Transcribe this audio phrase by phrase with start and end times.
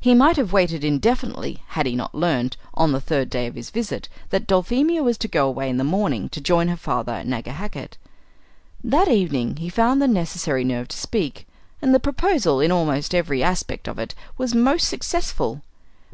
[0.00, 3.68] He might have waited indefinitely had he not learned, on the third day of his
[3.68, 7.26] visit, that Dulphemia was to go away in the morning to join her father at
[7.26, 7.98] Nagahakett.
[8.82, 11.46] That evening he found the necessary nerve to speak,
[11.82, 15.60] and the proposal in almost every aspect of it was most successful.